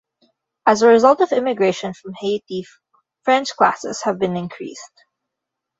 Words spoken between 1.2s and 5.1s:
of immigration from Haiti, French classes have been increased.